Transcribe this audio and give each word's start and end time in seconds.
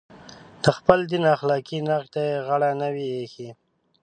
د 0.63 0.65
خپل 0.77 0.99
دین 1.11 1.23
اخلاقي 1.35 1.77
نقد 1.89 2.07
ته 2.13 2.21
یې 2.29 2.37
غاړه 2.45 2.69
نه 2.81 2.89
وي 2.93 3.05
ایښې. 3.15 3.49